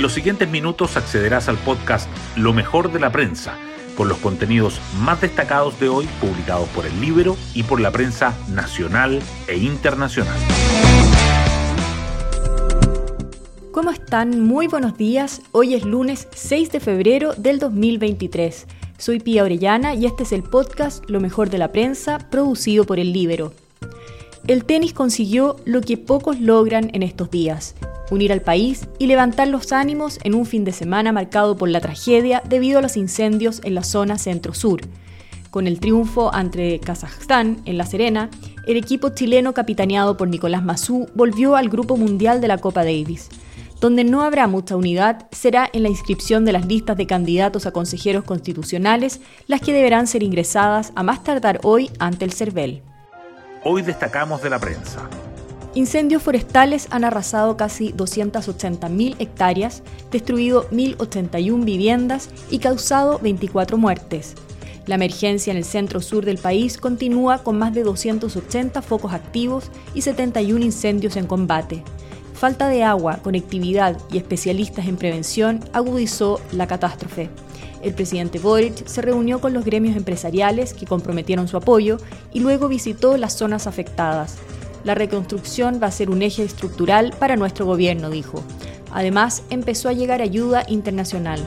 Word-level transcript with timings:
En 0.00 0.02
los 0.02 0.14
siguientes 0.14 0.48
minutos 0.48 0.96
accederás 0.96 1.50
al 1.50 1.58
podcast 1.58 2.08
Lo 2.34 2.54
mejor 2.54 2.90
de 2.90 2.98
la 2.98 3.12
prensa, 3.12 3.58
con 3.98 4.08
los 4.08 4.16
contenidos 4.16 4.80
más 4.98 5.20
destacados 5.20 5.78
de 5.78 5.90
hoy 5.90 6.08
publicados 6.22 6.70
por 6.70 6.86
el 6.86 7.02
Libro 7.02 7.36
y 7.52 7.64
por 7.64 7.82
la 7.82 7.90
prensa 7.90 8.34
nacional 8.48 9.20
e 9.46 9.58
internacional. 9.58 10.38
¿Cómo 13.72 13.90
están? 13.90 14.40
Muy 14.40 14.68
buenos 14.68 14.96
días. 14.96 15.42
Hoy 15.52 15.74
es 15.74 15.84
lunes 15.84 16.28
6 16.32 16.72
de 16.72 16.80
febrero 16.80 17.34
del 17.34 17.58
2023. 17.58 18.68
Soy 18.96 19.20
Pía 19.20 19.44
Orellana 19.44 19.94
y 19.94 20.06
este 20.06 20.22
es 20.22 20.32
el 20.32 20.44
podcast 20.44 21.04
Lo 21.10 21.20
mejor 21.20 21.50
de 21.50 21.58
la 21.58 21.72
prensa, 21.72 22.30
producido 22.30 22.86
por 22.86 22.98
el 22.98 23.12
Libero. 23.12 23.52
El 24.46 24.64
tenis 24.64 24.94
consiguió 24.94 25.56
lo 25.66 25.82
que 25.82 25.98
pocos 25.98 26.40
logran 26.40 26.90
en 26.94 27.02
estos 27.02 27.30
días, 27.30 27.74
unir 28.10 28.32
al 28.32 28.42
país 28.42 28.88
y 28.98 29.06
levantar 29.06 29.48
los 29.48 29.72
ánimos 29.72 30.18
en 30.22 30.34
un 30.34 30.46
fin 30.46 30.64
de 30.64 30.72
semana 30.72 31.12
marcado 31.12 31.56
por 31.56 31.68
la 31.68 31.80
tragedia 31.80 32.42
debido 32.48 32.78
a 32.78 32.82
los 32.82 32.96
incendios 32.96 33.60
en 33.64 33.74
la 33.74 33.84
zona 33.84 34.18
centro-sur. 34.18 34.80
Con 35.50 35.66
el 35.66 35.80
triunfo 35.80 36.32
ante 36.32 36.78
Kazajstán 36.78 37.60
en 37.64 37.76
La 37.76 37.84
Serena, 37.84 38.30
el 38.66 38.76
equipo 38.76 39.08
chileno 39.10 39.52
capitaneado 39.52 40.16
por 40.16 40.28
Nicolás 40.28 40.62
Massú 40.62 41.08
volvió 41.14 41.56
al 41.56 41.68
Grupo 41.68 41.96
Mundial 41.96 42.40
de 42.40 42.48
la 42.48 42.58
Copa 42.58 42.84
Davis. 42.84 43.28
Donde 43.80 44.04
no 44.04 44.22
habrá 44.22 44.46
mucha 44.46 44.76
unidad 44.76 45.26
será 45.32 45.68
en 45.72 45.82
la 45.82 45.88
inscripción 45.88 46.44
de 46.44 46.52
las 46.52 46.66
listas 46.66 46.96
de 46.96 47.06
candidatos 47.06 47.66
a 47.66 47.72
consejeros 47.72 48.24
constitucionales, 48.24 49.20
las 49.46 49.60
que 49.60 49.72
deberán 49.72 50.06
ser 50.06 50.22
ingresadas 50.22 50.92
a 50.94 51.02
más 51.02 51.24
tardar 51.24 51.60
hoy 51.64 51.90
ante 51.98 52.26
el 52.26 52.32
CERVEL. 52.32 52.82
Hoy 53.64 53.82
destacamos 53.82 54.42
de 54.42 54.50
la 54.50 54.58
prensa. 54.58 55.08
Incendios 55.74 56.22
forestales 56.24 56.88
han 56.90 57.04
arrasado 57.04 57.56
casi 57.56 57.92
280.000 57.92 59.14
hectáreas, 59.20 59.82
destruido 60.10 60.68
1.081 60.70 61.64
viviendas 61.64 62.28
y 62.50 62.58
causado 62.58 63.20
24 63.20 63.78
muertes. 63.78 64.34
La 64.86 64.96
emergencia 64.96 65.52
en 65.52 65.56
el 65.56 65.64
centro 65.64 66.00
sur 66.00 66.24
del 66.24 66.38
país 66.38 66.76
continúa 66.76 67.44
con 67.44 67.56
más 67.56 67.72
de 67.72 67.84
280 67.84 68.82
focos 68.82 69.12
activos 69.12 69.70
y 69.94 70.02
71 70.02 70.64
incendios 70.64 71.14
en 71.16 71.28
combate. 71.28 71.84
Falta 72.34 72.68
de 72.68 72.82
agua, 72.82 73.18
conectividad 73.22 73.96
y 74.10 74.16
especialistas 74.16 74.88
en 74.88 74.96
prevención 74.96 75.60
agudizó 75.72 76.40
la 76.50 76.66
catástrofe. 76.66 77.30
El 77.82 77.94
presidente 77.94 78.40
Boric 78.40 78.86
se 78.86 79.02
reunió 79.02 79.40
con 79.40 79.52
los 79.52 79.64
gremios 79.64 79.96
empresariales 79.96 80.74
que 80.74 80.86
comprometieron 80.86 81.46
su 81.46 81.56
apoyo 81.56 81.98
y 82.32 82.40
luego 82.40 82.66
visitó 82.66 83.16
las 83.16 83.34
zonas 83.34 83.68
afectadas. 83.68 84.36
La 84.84 84.94
reconstrucción 84.94 85.80
va 85.82 85.88
a 85.88 85.92
ser 85.92 86.10
un 86.10 86.22
eje 86.22 86.42
estructural 86.42 87.14
para 87.18 87.36
nuestro 87.36 87.66
gobierno, 87.66 88.10
dijo. 88.10 88.42
Además, 88.92 89.42
empezó 89.50 89.88
a 89.88 89.92
llegar 89.92 90.22
ayuda 90.22 90.64
internacional. 90.68 91.40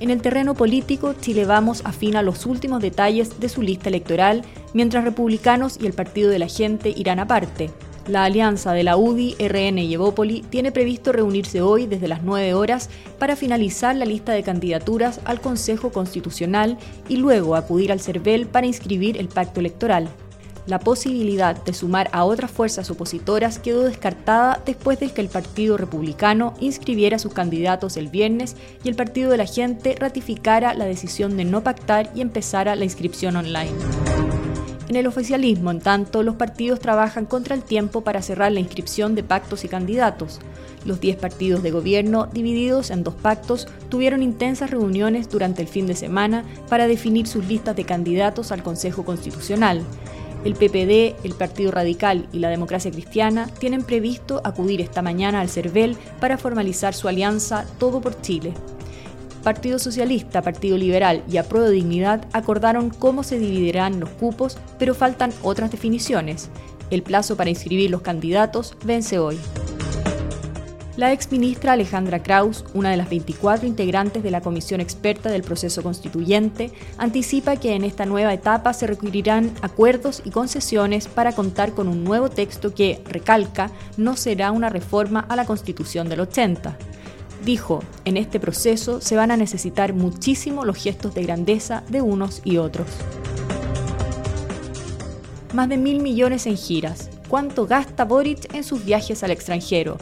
En 0.00 0.10
el 0.10 0.20
terreno 0.22 0.54
político, 0.54 1.14
Chile 1.20 1.44
Vamos 1.44 1.82
afina 1.84 2.22
los 2.22 2.46
últimos 2.46 2.82
detalles 2.82 3.40
de 3.40 3.48
su 3.48 3.62
lista 3.62 3.88
electoral, 3.88 4.42
mientras 4.72 5.04
republicanos 5.04 5.78
y 5.80 5.86
el 5.86 5.92
Partido 5.92 6.30
de 6.30 6.38
la 6.38 6.48
Gente 6.48 6.92
irán 6.94 7.20
aparte. 7.20 7.70
La 8.06 8.24
alianza 8.24 8.72
de 8.72 8.82
la 8.82 8.98
UDI, 8.98 9.34
RN 9.38 9.78
y 9.78 9.94
Evópoli 9.94 10.42
tiene 10.42 10.72
previsto 10.72 11.10
reunirse 11.10 11.62
hoy 11.62 11.86
desde 11.86 12.06
las 12.06 12.22
9 12.22 12.52
horas 12.52 12.90
para 13.18 13.34
finalizar 13.34 13.96
la 13.96 14.04
lista 14.04 14.32
de 14.32 14.42
candidaturas 14.42 15.20
al 15.24 15.40
Consejo 15.40 15.90
Constitucional 15.90 16.76
y 17.08 17.16
luego 17.16 17.56
acudir 17.56 17.90
al 17.90 18.00
CERVEL 18.00 18.46
para 18.46 18.66
inscribir 18.66 19.16
el 19.16 19.28
pacto 19.28 19.60
electoral. 19.60 20.10
La 20.66 20.78
posibilidad 20.78 21.62
de 21.62 21.74
sumar 21.74 22.08
a 22.12 22.24
otras 22.24 22.50
fuerzas 22.50 22.90
opositoras 22.90 23.58
quedó 23.58 23.82
descartada 23.82 24.62
después 24.64 24.98
de 24.98 25.10
que 25.10 25.20
el 25.20 25.28
Partido 25.28 25.76
Republicano 25.76 26.54
inscribiera 26.58 27.18
sus 27.18 27.34
candidatos 27.34 27.98
el 27.98 28.08
viernes 28.08 28.56
y 28.82 28.88
el 28.88 28.94
Partido 28.94 29.30
de 29.30 29.36
la 29.36 29.46
Gente 29.46 29.94
ratificara 29.98 30.72
la 30.72 30.86
decisión 30.86 31.36
de 31.36 31.44
no 31.44 31.62
pactar 31.62 32.10
y 32.14 32.22
empezara 32.22 32.76
la 32.76 32.84
inscripción 32.84 33.36
online. 33.36 33.72
En 34.88 34.96
el 34.96 35.06
oficialismo, 35.06 35.70
en 35.70 35.80
tanto, 35.80 36.22
los 36.22 36.36
partidos 36.36 36.78
trabajan 36.78 37.26
contra 37.26 37.54
el 37.54 37.62
tiempo 37.62 38.02
para 38.02 38.22
cerrar 38.22 38.52
la 38.52 38.60
inscripción 38.60 39.14
de 39.14 39.22
pactos 39.22 39.64
y 39.64 39.68
candidatos. 39.68 40.40
Los 40.84 41.00
10 41.00 41.16
partidos 41.16 41.62
de 41.62 41.70
gobierno, 41.70 42.28
divididos 42.32 42.90
en 42.90 43.02
dos 43.02 43.14
pactos, 43.14 43.66
tuvieron 43.88 44.22
intensas 44.22 44.70
reuniones 44.70 45.28
durante 45.30 45.62
el 45.62 45.68
fin 45.68 45.86
de 45.86 45.94
semana 45.94 46.44
para 46.68 46.86
definir 46.86 47.26
sus 47.26 47.46
listas 47.46 47.76
de 47.76 47.84
candidatos 47.84 48.52
al 48.52 48.62
Consejo 48.62 49.04
Constitucional. 49.04 49.82
El 50.44 50.54
PPD, 50.54 51.24
el 51.24 51.34
Partido 51.38 51.70
Radical 51.70 52.28
y 52.30 52.38
la 52.38 52.50
Democracia 52.50 52.90
Cristiana 52.90 53.48
tienen 53.58 53.82
previsto 53.82 54.42
acudir 54.44 54.82
esta 54.82 55.00
mañana 55.00 55.40
al 55.40 55.48
CERVEL 55.48 55.96
para 56.20 56.36
formalizar 56.36 56.92
su 56.92 57.08
alianza 57.08 57.64
Todo 57.78 58.02
por 58.02 58.20
Chile. 58.20 58.52
Partido 59.42 59.78
Socialista, 59.78 60.42
Partido 60.42 60.76
Liberal 60.76 61.22
y 61.30 61.38
Apruebo 61.38 61.68
Dignidad 61.68 62.26
acordaron 62.32 62.90
cómo 62.90 63.22
se 63.22 63.38
dividirán 63.38 64.00
los 64.00 64.10
cupos, 64.10 64.58
pero 64.78 64.94
faltan 64.94 65.32
otras 65.42 65.70
definiciones. 65.70 66.50
El 66.90 67.02
plazo 67.02 67.36
para 67.36 67.50
inscribir 67.50 67.90
los 67.90 68.02
candidatos 68.02 68.76
vence 68.84 69.18
hoy. 69.18 69.38
La 70.96 71.12
exministra 71.12 71.72
Alejandra 71.72 72.22
Kraus, 72.22 72.64
una 72.72 72.92
de 72.92 72.96
las 72.96 73.10
24 73.10 73.66
integrantes 73.66 74.22
de 74.22 74.30
la 74.30 74.40
comisión 74.40 74.80
experta 74.80 75.28
del 75.28 75.42
proceso 75.42 75.82
constituyente, 75.82 76.70
anticipa 76.98 77.56
que 77.56 77.74
en 77.74 77.82
esta 77.82 78.06
nueva 78.06 78.32
etapa 78.32 78.72
se 78.72 78.86
requerirán 78.86 79.52
acuerdos 79.60 80.22
y 80.24 80.30
concesiones 80.30 81.08
para 81.08 81.32
contar 81.32 81.72
con 81.72 81.88
un 81.88 82.04
nuevo 82.04 82.30
texto 82.30 82.74
que, 82.74 83.02
recalca, 83.06 83.72
no 83.96 84.16
será 84.16 84.52
una 84.52 84.68
reforma 84.68 85.26
a 85.28 85.34
la 85.34 85.46
constitución 85.46 86.08
del 86.08 86.20
80. 86.20 86.78
Dijo, 87.44 87.82
en 88.04 88.16
este 88.16 88.38
proceso 88.38 89.00
se 89.00 89.16
van 89.16 89.32
a 89.32 89.36
necesitar 89.36 89.94
muchísimo 89.94 90.64
los 90.64 90.76
gestos 90.76 91.12
de 91.12 91.24
grandeza 91.24 91.82
de 91.88 92.02
unos 92.02 92.40
y 92.44 92.58
otros. 92.58 92.86
Más 95.52 95.68
de 95.68 95.76
mil 95.76 96.00
millones 96.00 96.46
en 96.46 96.56
giras. 96.56 97.10
¿Cuánto 97.28 97.66
gasta 97.66 98.04
Boric 98.04 98.54
en 98.54 98.62
sus 98.62 98.84
viajes 98.84 99.24
al 99.24 99.32
extranjero? 99.32 99.98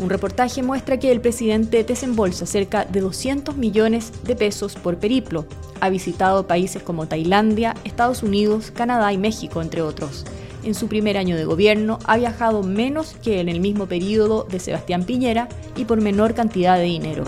Un 0.00 0.08
reportaje 0.08 0.62
muestra 0.62 0.98
que 0.98 1.12
el 1.12 1.20
presidente 1.20 1.84
desembolsa 1.84 2.46
cerca 2.46 2.86
de 2.86 3.02
200 3.02 3.58
millones 3.58 4.12
de 4.24 4.34
pesos 4.34 4.74
por 4.74 4.96
periplo. 4.96 5.44
Ha 5.80 5.90
visitado 5.90 6.46
países 6.46 6.82
como 6.82 7.06
Tailandia, 7.06 7.74
Estados 7.84 8.22
Unidos, 8.22 8.70
Canadá 8.70 9.12
y 9.12 9.18
México, 9.18 9.60
entre 9.60 9.82
otros. 9.82 10.24
En 10.64 10.74
su 10.74 10.88
primer 10.88 11.18
año 11.18 11.36
de 11.36 11.44
gobierno 11.44 11.98
ha 12.06 12.16
viajado 12.16 12.62
menos 12.62 13.14
que 13.22 13.40
en 13.40 13.50
el 13.50 13.60
mismo 13.60 13.86
periodo 13.86 14.44
de 14.44 14.58
Sebastián 14.58 15.04
Piñera 15.04 15.50
y 15.76 15.84
por 15.84 16.00
menor 16.00 16.32
cantidad 16.32 16.78
de 16.78 16.84
dinero. 16.84 17.24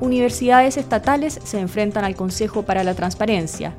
Universidades 0.00 0.76
estatales 0.76 1.40
se 1.42 1.58
enfrentan 1.58 2.04
al 2.04 2.14
Consejo 2.14 2.62
para 2.62 2.84
la 2.84 2.94
Transparencia. 2.94 3.74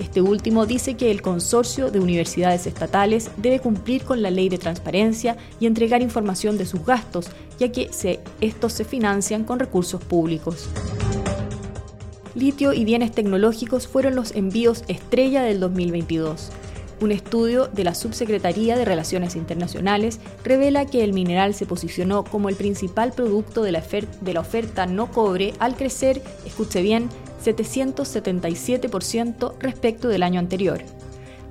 Este 0.00 0.22
último 0.22 0.64
dice 0.64 0.94
que 0.94 1.10
el 1.10 1.20
consorcio 1.20 1.90
de 1.90 2.00
universidades 2.00 2.66
estatales 2.66 3.30
debe 3.36 3.60
cumplir 3.60 4.02
con 4.02 4.22
la 4.22 4.30
ley 4.30 4.48
de 4.48 4.56
transparencia 4.56 5.36
y 5.60 5.66
entregar 5.66 6.00
información 6.00 6.56
de 6.56 6.64
sus 6.64 6.84
gastos, 6.86 7.28
ya 7.58 7.70
que 7.70 7.90
estos 8.40 8.72
se 8.72 8.84
financian 8.84 9.44
con 9.44 9.58
recursos 9.58 10.02
públicos. 10.02 10.70
Litio 12.34 12.72
y 12.72 12.86
bienes 12.86 13.12
tecnológicos 13.12 13.86
fueron 13.86 14.16
los 14.16 14.34
envíos 14.34 14.84
estrella 14.88 15.42
del 15.42 15.60
2022. 15.60 16.50
Un 17.00 17.12
estudio 17.12 17.66
de 17.66 17.82
la 17.82 17.94
Subsecretaría 17.94 18.76
de 18.76 18.84
Relaciones 18.84 19.34
Internacionales 19.34 20.20
revela 20.44 20.84
que 20.84 21.02
el 21.02 21.14
mineral 21.14 21.54
se 21.54 21.64
posicionó 21.64 22.24
como 22.24 22.50
el 22.50 22.56
principal 22.56 23.12
producto 23.12 23.62
de 23.62 23.72
la, 23.72 23.82
oferta 24.38 24.84
no 24.84 25.10
cobre 25.10 25.54
al 25.60 25.76
crecer, 25.76 26.20
escuche 26.44 26.82
bien, 26.82 27.08
777% 27.42 29.54
respecto 29.60 30.08
del 30.08 30.22
año 30.22 30.40
anterior. 30.40 30.82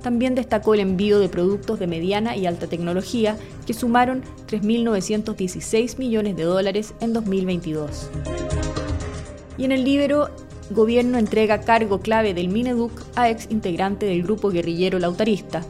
También 0.02 0.36
destacó 0.36 0.74
el 0.74 0.80
envío 0.80 1.18
de 1.18 1.28
productos 1.28 1.80
de 1.80 1.88
mediana 1.88 2.36
y 2.36 2.46
alta 2.46 2.68
tecnología, 2.68 3.36
que 3.66 3.74
sumaron 3.74 4.22
3.916 4.48 5.98
millones 5.98 6.36
de 6.36 6.44
dólares 6.44 6.94
en 7.00 7.12
2022. 7.12 8.08
Y 9.58 9.64
en 9.64 9.72
el 9.72 9.82
libro, 9.84 10.30
Gobierno 10.70 11.18
entrega 11.18 11.62
cargo 11.62 11.98
clave 11.98 12.32
del 12.32 12.48
Mineduc 12.48 12.92
a 13.16 13.28
ex 13.28 13.48
integrante 13.50 14.06
del 14.06 14.22
grupo 14.22 14.50
guerrillero 14.50 15.00
lautarista. 15.00 15.62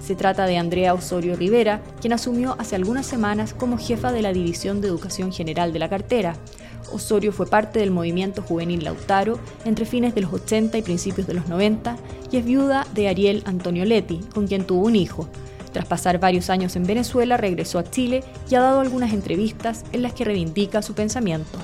Se 0.00 0.14
trata 0.14 0.46
de 0.46 0.58
Andrea 0.58 0.94
Osorio 0.94 1.34
Rivera, 1.34 1.82
quien 2.00 2.12
asumió 2.12 2.54
hace 2.60 2.76
algunas 2.76 3.04
semanas 3.04 3.52
como 3.52 3.78
jefa 3.78 4.12
de 4.12 4.22
la 4.22 4.32
División 4.32 4.80
de 4.80 4.86
Educación 4.86 5.32
General 5.32 5.72
de 5.72 5.80
la 5.80 5.88
cartera. 5.88 6.36
Osorio 6.92 7.32
fue 7.32 7.46
parte 7.46 7.80
del 7.80 7.90
movimiento 7.90 8.42
juvenil 8.42 8.84
Lautaro 8.84 9.40
entre 9.64 9.86
fines 9.86 10.14
de 10.14 10.20
los 10.20 10.32
80 10.32 10.78
y 10.78 10.82
principios 10.82 11.26
de 11.26 11.34
los 11.34 11.48
90 11.48 11.96
y 12.30 12.36
es 12.36 12.44
viuda 12.44 12.86
de 12.94 13.08
Ariel 13.08 13.42
Antonio 13.46 13.84
Leti, 13.84 14.20
con 14.32 14.46
quien 14.46 14.68
tuvo 14.68 14.86
un 14.86 14.94
hijo. 14.94 15.28
Tras 15.72 15.86
pasar 15.86 16.20
varios 16.20 16.48
años 16.48 16.76
en 16.76 16.86
Venezuela, 16.86 17.36
regresó 17.36 17.80
a 17.80 17.90
Chile 17.90 18.22
y 18.48 18.54
ha 18.54 18.60
dado 18.60 18.78
algunas 18.78 19.12
entrevistas 19.12 19.84
en 19.92 20.02
las 20.02 20.12
que 20.12 20.24
reivindica 20.24 20.80
su 20.80 20.94
pensamiento. 20.94 21.58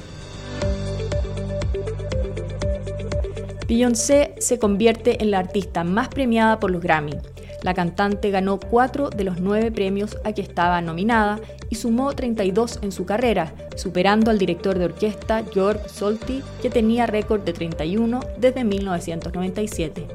Beyoncé 3.70 4.34
se 4.40 4.58
convierte 4.58 5.22
en 5.22 5.30
la 5.30 5.38
artista 5.38 5.84
más 5.84 6.08
premiada 6.08 6.58
por 6.58 6.72
los 6.72 6.82
Grammy. 6.82 7.14
La 7.62 7.72
cantante 7.72 8.32
ganó 8.32 8.58
cuatro 8.58 9.10
de 9.10 9.22
los 9.22 9.38
nueve 9.38 9.70
premios 9.70 10.18
a 10.24 10.32
que 10.32 10.42
estaba 10.42 10.80
nominada 10.80 11.38
y 11.68 11.76
sumó 11.76 12.12
32 12.12 12.80
en 12.82 12.90
su 12.90 13.04
carrera, 13.04 13.54
superando 13.76 14.32
al 14.32 14.38
director 14.38 14.76
de 14.76 14.86
orquesta 14.86 15.44
George 15.52 15.88
Solti, 15.88 16.42
que 16.60 16.68
tenía 16.68 17.06
récord 17.06 17.42
de 17.42 17.52
31 17.52 18.18
desde 18.38 18.64
1997. 18.64 20.08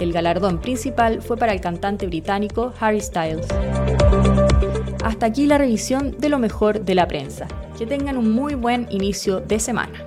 El 0.00 0.12
galardón 0.12 0.60
principal 0.60 1.22
fue 1.22 1.36
para 1.36 1.52
el 1.52 1.60
cantante 1.60 2.08
británico 2.08 2.72
Harry 2.80 3.00
Styles. 3.00 3.46
Hasta 5.04 5.26
aquí 5.26 5.46
la 5.46 5.58
revisión 5.58 6.16
de 6.18 6.30
lo 6.30 6.40
mejor 6.40 6.84
de 6.84 6.96
la 6.96 7.06
prensa. 7.06 7.46
Que 7.78 7.86
tengan 7.86 8.16
un 8.16 8.32
muy 8.32 8.56
buen 8.56 8.88
inicio 8.90 9.38
de 9.38 9.60
semana. 9.60 10.04